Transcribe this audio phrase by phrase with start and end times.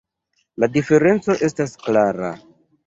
[0.63, 2.35] La diferenco estas klara.